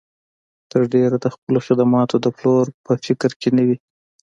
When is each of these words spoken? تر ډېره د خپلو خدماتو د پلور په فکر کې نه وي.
تر 0.71 0.81
ډېره 0.93 1.17
د 1.19 1.25
خپلو 1.35 1.59
خدماتو 1.67 2.15
د 2.21 2.27
پلور 2.37 2.65
په 2.85 2.93
فکر 3.05 3.31
کې 3.41 3.49
نه 3.57 3.63
وي. 3.67 3.77